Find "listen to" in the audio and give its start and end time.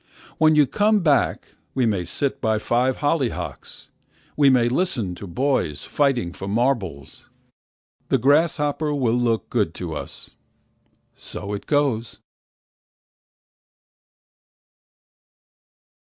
4.71-5.27